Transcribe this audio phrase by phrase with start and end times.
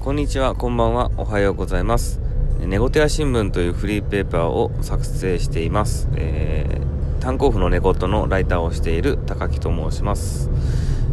[0.00, 2.22] こんにちは、こんばんは、おはようございます。
[2.58, 6.08] ネゴテア新聞というフリーペーパーを作成しています。
[6.16, 10.48] えー、炭鉱夫のネゴのライターをしている高木と申します。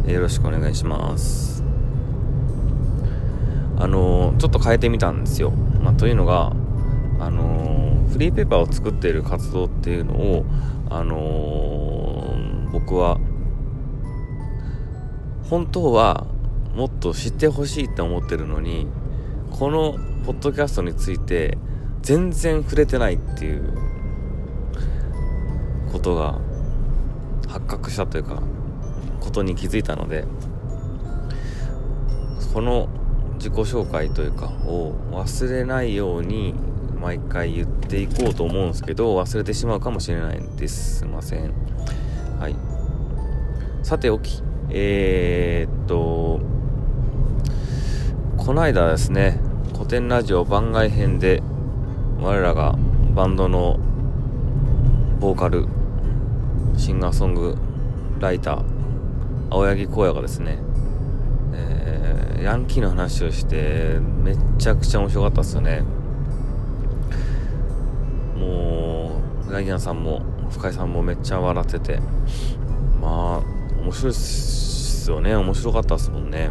[0.06, 1.62] えー、よろしくお願いします。
[3.76, 5.50] あのー、ちょっと変えてみたんですよ。
[5.50, 6.54] まあ、というのが、
[7.20, 10.46] あのフリーペーパーを作っている活動っていうのを、
[10.88, 12.34] あの
[12.72, 13.20] 僕は
[15.50, 16.26] 本当は
[16.78, 18.86] もっと知ってほしいって思ってるのに
[19.50, 21.58] このポッドキャストについて
[22.02, 23.72] 全然触れてないっていう
[25.90, 26.38] ことが
[27.48, 28.40] 発覚したというか
[29.18, 30.24] ことに気づいたので
[32.54, 32.88] この
[33.38, 36.54] 自己紹介というかを忘れないように
[37.00, 41.52] 毎回言っていこうと思うんですけど忘れてしまうかもしれないんですすいません。
[42.38, 42.54] はい。
[43.82, 44.44] さておき。
[44.70, 46.57] えー、っと
[48.48, 49.38] この間ですね
[49.74, 51.42] 古典ラジオ番外編で
[52.18, 52.78] 我らが
[53.14, 53.78] バンドの
[55.20, 55.66] ボーカル
[56.74, 57.58] シンガーソング
[58.18, 58.64] ライター
[59.50, 60.60] 青柳光也がですね、
[61.52, 65.82] えー、ヤンキーの話をしてめっちゃくちゃ面白かったっすよね。
[68.34, 72.00] もうヤギアンさんも深井さんもめっちゃ笑ってて
[72.98, 75.36] まあ面白いっすよね。
[75.36, 76.50] 面白かったっすもんね。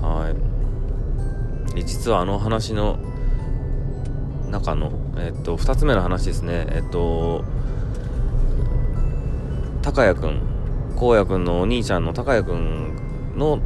[0.00, 0.57] はい。
[1.84, 2.98] 実はあの話の
[4.50, 6.66] 中の、えっと、2つ目の話ですね。
[6.70, 7.44] えっと
[9.82, 10.40] 高谷君
[10.96, 12.96] 荒野君のお兄ちゃんの高谷君
[13.36, 13.60] の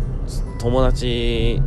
[0.60, 1.60] 友達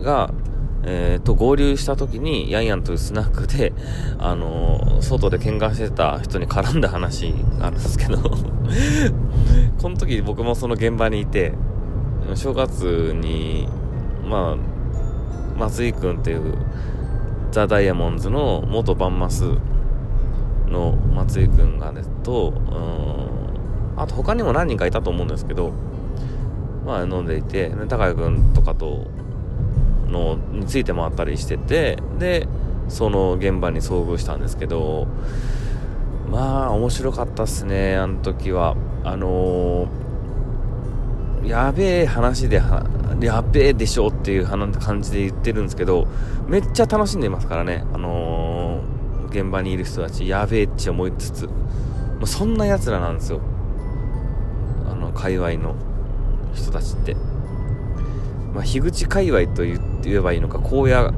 [0.00, 0.34] が、
[0.82, 3.72] えー、と合流した時にヤンヤンというスナックで、
[4.18, 8.18] あのー、外で喧嘩してた人に絡んだ話があるんですけど。
[9.80, 11.52] この時僕もその現場にいて
[12.34, 13.68] 正月に
[14.26, 14.73] まあ
[15.56, 16.58] 松井君っていう
[17.50, 19.44] ザ・ダイヤモンズの元バンマス
[20.68, 22.52] の松井君がねと
[23.96, 25.72] あと他にも何人かいたと思うんですけど
[26.84, 29.06] まあ飲んでいて高谷君とかと
[30.08, 32.48] のについて回ったりしててで
[32.88, 35.06] その現場に遭遇したんですけど
[36.30, 38.76] まあ面白かったっすねあの時は。
[39.06, 39.88] あのー、
[41.46, 42.62] やべえ話で
[43.20, 46.06] やべえでしょっていう感じで言ってるんですけど、
[46.48, 51.52] めっちゃ楽しんでますからね、あのー、現場にいる人たち、やべえって思いつつ、ま
[52.22, 53.40] あ、そんな奴らなんですよ。
[54.90, 55.74] あの、界隈の
[56.54, 57.14] 人たちって。
[58.54, 61.12] まあ、樋口界隈と言えばいいのか、荒野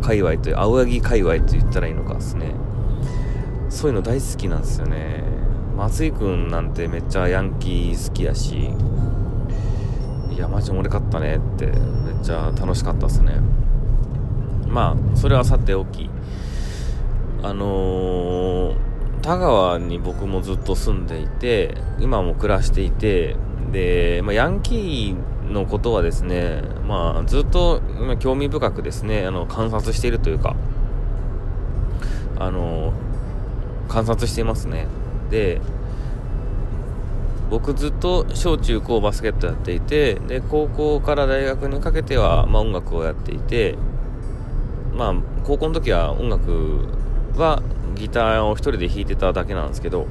[0.00, 2.54] 界隈という、青柳界隈と言ったらいいのかですね。
[3.68, 5.22] そういうの大好きなんですよね。
[5.76, 8.70] 松井くんなんてめっちゃヤンキー好きやし、
[10.34, 11.76] いやマジ俺勝ったねってめっ
[12.22, 13.40] ちゃ楽しかったっすね。
[14.66, 16.08] まあそれはさておき
[17.42, 18.76] あのー、
[19.20, 23.36] 田川に僕もずっと住んでいて今も暮らしていて
[23.72, 27.82] で、まあ、ヤンキーのことはですね、まあ、ずっと
[28.20, 30.56] 興味深くですねあの観察しているというか
[32.38, 32.92] あの
[33.88, 34.86] 観察していますね。
[35.30, 35.60] で
[37.52, 43.76] 僕ずっと小中高バスケットやっていてで高校から大学にかけては、まあ、音楽をやっていて
[44.94, 45.14] まあ
[45.44, 46.88] 高校の時は音楽
[47.36, 47.62] は
[47.94, 50.06] ギターを1人で弾いてただけなんですけど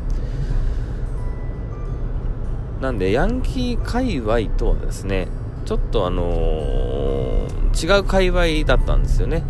[2.80, 5.28] なんでヤンキー界隈とはですね
[5.66, 9.44] ちょっとあのー、違う界隈だったんですよね。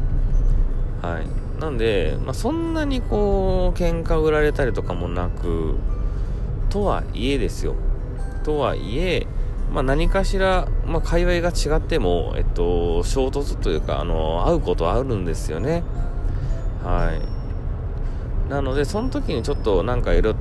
[1.02, 1.60] はい。
[1.62, 5.76] なんで、まあ、そんなにこう喧嘩売られたりとかもなく
[6.72, 7.76] とはいえですよ。
[8.44, 9.28] とはいえ、
[9.72, 15.84] まあ、何かしら、まあ、界隈が違っても、えっと、衝突というか、あの、会うことはあるんですよね。
[16.84, 18.50] はい。
[18.50, 20.36] なので、その時にちょっとなんかいろ、い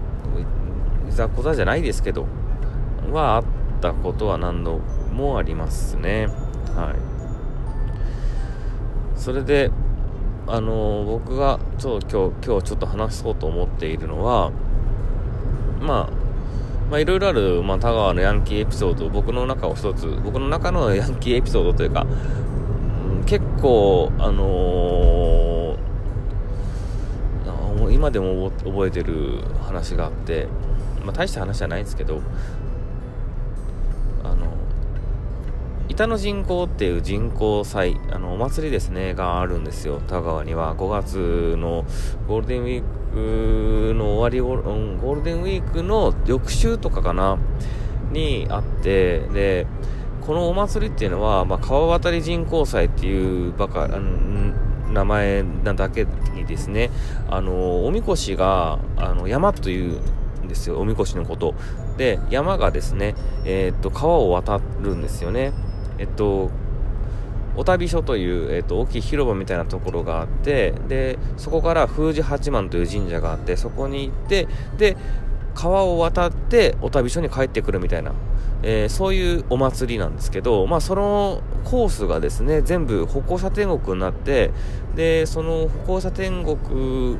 [1.10, 2.26] ざこざじゃないですけど、
[3.12, 3.44] はあっ
[3.80, 4.78] たことは何度
[5.12, 6.28] もありますね。
[6.74, 6.96] はい。
[9.18, 9.70] それで、
[10.46, 14.50] あの僕がちょっと今日、今日ちょっと話そうと思っているのは、
[15.80, 16.19] まあ、
[16.90, 30.48] まあいろいろある、まあ、田川のヤンキーエピソード僕の中を一つ僕の中のヤンキーエピソードというか、うん、結構あのー、今でも覚えてる話があって、
[31.04, 32.20] まあ、大した話じゃないんですけど
[35.90, 41.84] 板の人口っていう人口祭あのお祭りですねがあるんですよ田川には5月の
[42.28, 47.38] ゴールデンウィークの終わりゴールデンウィークの翌週とかかな
[48.12, 49.66] にあってで
[50.20, 56.90] このお祭りっていうのは、まあ、川渡り人工祭っていうばか、名前なだけにですね、
[57.28, 60.00] あの、おみこしが、あの、山という
[60.44, 61.54] んですよ、おみこしのこと。
[61.96, 63.14] で、山がですね、
[63.44, 65.52] えー、っと、川を渡るんですよね。
[66.00, 66.50] えっと、
[67.56, 74.48] お旅所という、えーと、大きい広場みたいなところがあってでそこから封じ八幡という神社があってそこに行って
[74.78, 74.96] で
[75.54, 78.14] 川を渡ってお旅所に帰ってくるみたいな、
[78.62, 84.52] えー、そういうお祭りなんですけど、まあ、そのコースがですね全部歩行者天国になって
[84.96, 87.18] でその歩行者天国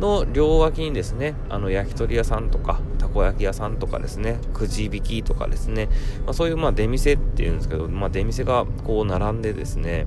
[0.00, 5.88] の両脇にですねあの焼き鳥屋さんとかたこ焼き屋さんとかですねくじ引きとかですね、
[6.24, 10.06] まあ、そういうまあ出店っていうんですけど、まあ、出店がこう並んでですね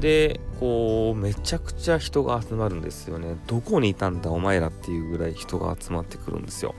[0.00, 3.36] でこうめちゃくちゃ人が集まるんですよね。
[3.46, 6.74] どこにいたんだお前らっていうぐらい人が集まってくるんですよ。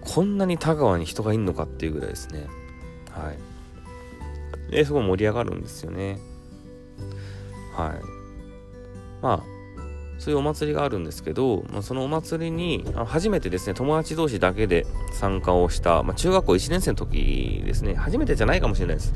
[0.00, 2.46] こんなに田川に人がいんのかっていうぐらいですね。
[3.10, 4.72] はい。
[4.72, 6.18] ですごい盛り上がるんですよね。
[7.76, 8.00] はい。
[9.22, 9.53] まあ
[10.18, 17.94] そういうお祭りがあるんですけど、まあ、そのお祭りに初めてですね友達同士だけで参加をした、まあ、中学校1年生の時ですね。
[17.94, 19.12] 初めてじゃないかもしれないです、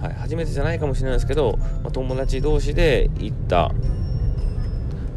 [0.00, 3.72] はい、初めてじゃないかもしれないですけど、まあ、友達同士で行った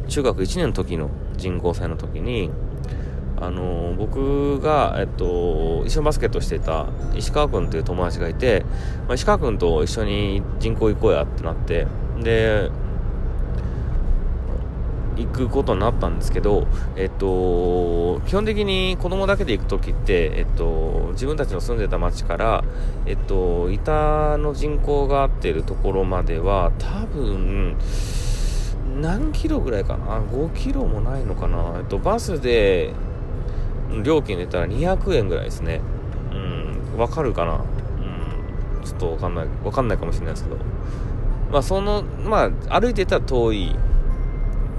[0.07, 2.51] 中学1年の時の人工祭の時に
[3.39, 8.65] あの、僕が、えっと、一緒にバスケットしてた石川君という友達がいて、
[9.05, 11.87] まあ、石川君と一緒に人工行こうやってなって
[12.19, 12.71] で
[15.17, 22.63] 行くことになったんですけど、えっと、基本的に子供だけで行く時って、えっと、自分たちの住んでた町から、
[23.05, 27.75] えっと、板の人口が合ってるところまでは、多分、
[29.01, 31.75] 何キロぐらいかな ?5 キロもないのかな？
[31.79, 32.93] えっと、バスで、
[34.03, 35.81] 料金で言ったら200円ぐらいですね。
[36.31, 37.53] うん、わかるかな？
[37.53, 40.57] うん、ちょっとわかんない、わかんないかもしれないですけど。
[41.51, 43.75] まあ、その、まあ、歩いてたら遠い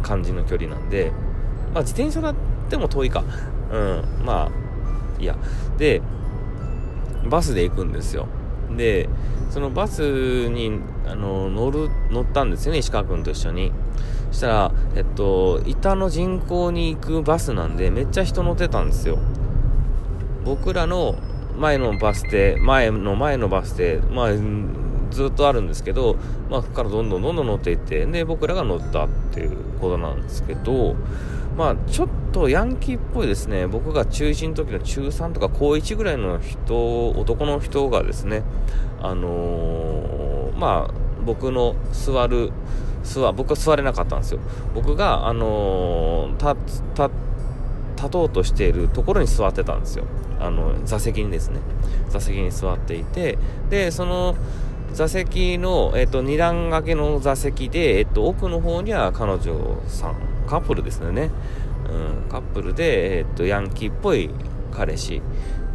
[0.02, 1.12] 感じの距離なんで、
[1.74, 2.34] まあ、自転車だっ
[2.68, 3.24] ても遠いか。
[3.70, 5.36] うん、まあ、いや。
[5.76, 6.02] で、
[7.28, 8.26] バスで行くんですよ。
[8.76, 9.08] で、
[9.50, 13.72] そのバスにあの乗る乗ったんですよね、石川君と一緒に。
[14.30, 19.18] そしたら、えっと、板の人口に行くバスなんで、めっちゃ人乗ってたんですよ。
[20.44, 21.16] 僕らの
[21.58, 24.28] 前のバス停、前の前のバス停、まあ、
[25.10, 26.16] ずっとあるんですけど、
[26.50, 30.96] まあ、そこからどんどんどんどん乗っていって、で、僕らが乗ったっていうことなんですけど、
[31.56, 38.42] まあ、ちょっとヤンキーっぽいですね、僕が中1の時の中3とか高1ぐらいの人、男の人がですね、
[39.00, 40.94] あのー、まあ、
[41.24, 42.50] 僕の座る、
[43.04, 44.40] 座、僕は座れなかったんですよ。
[44.74, 47.10] 僕が、あのー、立、立、
[47.96, 50.04] 立とうとしているところに座ってたんですよ。
[50.40, 51.60] あの、座席にですね。
[52.08, 53.38] 座席に座っていて、
[53.70, 54.36] で、その、
[54.92, 61.30] 座席の、えっと、二段掛けの座席で、えっと、奥の方には彼女さん、カップルですよね。
[61.88, 64.30] うん、カップルで、えっと、ヤンキーっぽい
[64.72, 65.22] 彼氏、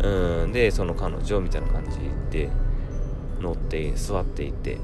[0.04, 2.50] うん、で、その彼女みたいな感じで
[3.39, 4.77] 乗って座っていて、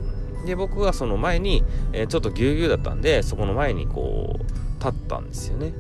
[0.46, 5.74] で、僕はその前に、えー、ちょっとぎゅうぎゅうだったんで、そこの前にこう、立ったんですよね。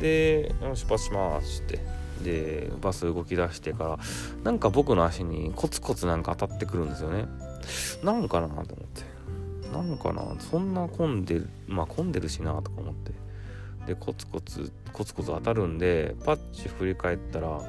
[0.00, 1.95] で、出発しますって。
[2.22, 3.98] でバス動き出してから
[4.44, 7.26] なんか僕の足にコツコツなんか当たってくるんですよね。
[8.02, 9.16] なんかなと思って。
[9.72, 13.12] なんかなそんな混んでるまあ混んでるしなとか思って。
[13.86, 17.60] でコツコツコツコツ当たるんでパッチ振り返ったら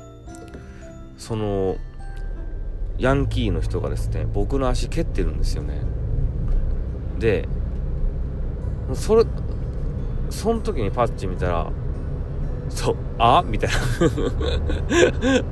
[1.17, 1.77] その
[2.97, 5.81] ヤンキーの人がですね僕の足蹴ってるんですよね。
[7.19, 7.47] で
[8.93, 9.25] それ
[10.29, 11.71] その時にパッチ見たら
[12.69, 13.69] そう、あみたい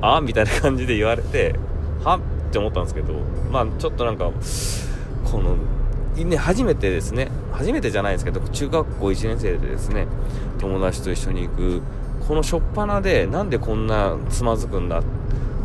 [0.16, 1.54] あみたいな感じで言われて、
[2.04, 2.20] はっ
[2.52, 3.14] て思ったんですけど、
[3.50, 4.30] まあちょっとなんか、
[5.24, 5.56] この、
[6.24, 10.06] ね、初めてですね、初めてじゃないですけど、中学校1年生でですね、
[10.58, 11.82] 友達と一緒に行く、
[12.26, 15.02] この初っ端で、なんでこんなつまずくんだ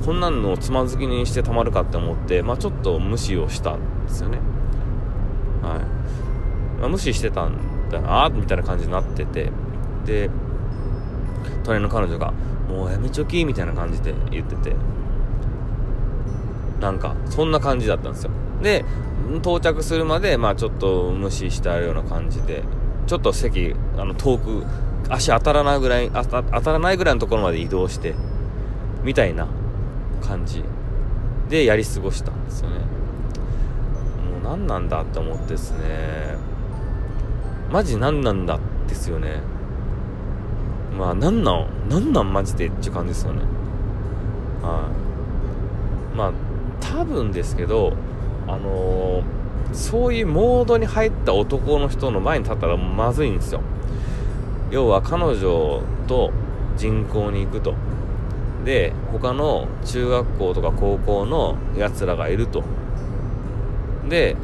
[0.06, 4.40] こんなのをつまずきにしてたまるかって思って、まあちょっと無視をしたんですよね。
[5.62, 6.82] はい。
[6.82, 9.52] まあ、無視してたんだな、みたいな感じになってて、
[10.06, 10.30] で、
[11.64, 12.34] 隣の彼女が
[12.70, 14.76] 「もうやめちょき」みたいな感じで言ってて。
[16.82, 18.32] なんかそんな感じだったんですよ。
[18.62, 18.84] で
[19.38, 22.64] 到着するまでまあちょっと無視してあるような感じで
[23.06, 24.64] ちょっと席あの遠く
[25.08, 28.16] 足当たらないぐらい当たらないぐらいのところまで移動して
[29.04, 29.48] みたいな
[30.22, 30.64] 感じ
[31.50, 32.78] でやり過ごしたんですよね。
[32.78, 32.84] も
[34.42, 36.36] う何なんだって思ってですね。
[37.72, 39.40] マジ何なんだですよね。
[40.98, 43.42] まあ、なんなんなんなんマジでっていう感じですよね。
[44.62, 45.12] はい。
[46.16, 46.32] まあ
[46.80, 47.94] 多分ですけど
[48.48, 53.62] あのー、そういうモードに入った男の人の前に立ったらまずいんですよ
[54.72, 56.32] 要は彼女と
[56.78, 57.76] 人口に行くと
[58.66, 62.64] で他の中学校とか高校のやつらがいると
[64.08, 64.36] で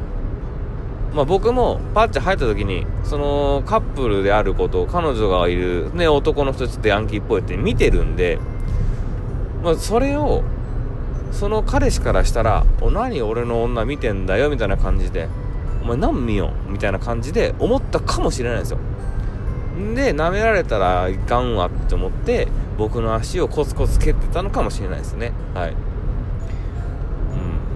[1.14, 8.38] まあ、僕もパッチ入った時にそのカップルであること彼女がいる、ね、男の人ちょっとヤンキーっぽいって見てるんで、
[9.62, 10.44] まあ、それを
[11.32, 15.28] その彼氏からしたら「お何俺の女見てんだよ」みたいな感じで
[15.82, 18.78] 「お前何見よ」みたいな感じで思ったかもしれないですよ。
[19.94, 25.32] で舐められたらいかんわって思って僕の足をコツコツ蹴ってたのかもしれないですね。
[25.54, 25.74] はい。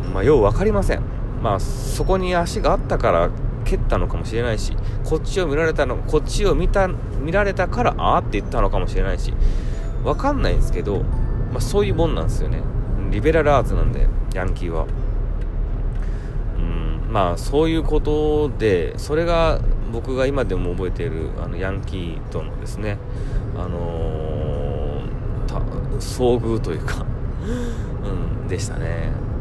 [0.05, 0.13] うん。
[0.13, 1.12] まあよう分かりません。
[1.43, 3.31] まあそこに足があったから
[3.65, 9.35] 蹴ったのかもしれないしこっちを見られたのこっちを見た見られたからああって言ったのかもしれないし
[10.05, 12.61] 分かんないんですけど、まあ、そういうもんなんですよね。
[13.11, 14.87] リベラルアーツなんでヤンキーは。
[16.57, 19.61] うんまあそういうことでそれが
[19.93, 22.99] 僕が今でも覚えているあのヤンキーとのですね
[23.57, 27.05] あのー、遭遇というか
[28.43, 29.32] うんでしたね。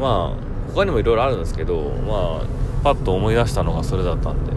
[0.00, 2.46] まあ他にもいろいろあるんですけどまあ
[2.82, 4.52] パッと思い出したのがそれだったんで。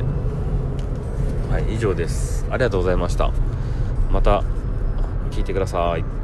[1.51, 2.47] はい以上です。
[2.49, 3.29] ありがとうございました。
[4.11, 4.43] また
[5.29, 6.22] 聞いてください。